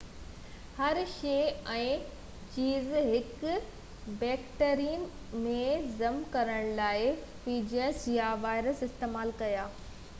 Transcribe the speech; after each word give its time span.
Hershey 0.75 1.33
۽ 1.73 1.83
Chase 2.53 2.87
هڪ 2.93 3.51
bacterium 4.23 5.03
۾ 5.43 5.53
ضم 5.99 6.17
ڪرڻ 6.37 6.71
لاءِ 6.79 7.11
فيجز 7.43 8.09
يا 8.15 8.31
وائرس 8.47 8.81
استعمال 8.89 9.35
ڪيا 9.43 9.67